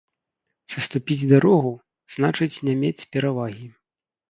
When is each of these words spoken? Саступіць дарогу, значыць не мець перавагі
Саступіць 0.73 1.27
дарогу, 1.33 1.75
значыць 2.15 2.51
не 2.69 2.77
мець 2.83 3.07
перавагі 3.15 3.71